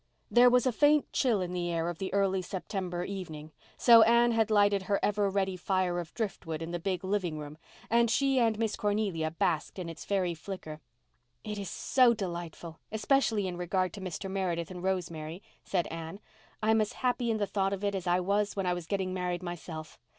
[0.31, 4.31] There was a faint chill in the air of the early September evening, so Anne
[4.31, 8.39] had lighted her ever ready fire of driftwood in the big living room, and she
[8.39, 10.79] and Miss Cornelia basked in its fairy flicker.
[11.43, 14.27] "It is so delightful—especially in regard to Mr.
[14.27, 16.19] Meredith and Rosemary," said Anne.
[16.63, 19.13] "I'm as happy in the thought of it, as I was when I was getting
[19.13, 19.99] married myself.